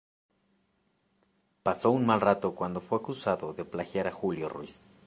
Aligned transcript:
Pasó 1.61 1.91
un 1.91 2.07
mal 2.07 2.21
rato 2.21 2.55
cuando 2.55 2.81
fue 2.81 2.97
acusado 2.97 3.53
de 3.53 3.65
plagiar 3.65 4.07
a 4.07 4.11
Julio 4.11 4.49
Ruiz. 4.49 4.81